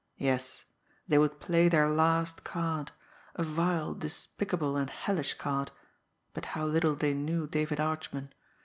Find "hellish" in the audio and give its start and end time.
4.89-5.35